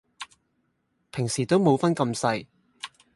[1.11, 2.47] 平時都冇分咁細